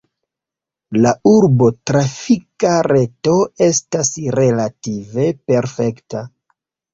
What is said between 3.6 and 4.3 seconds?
estas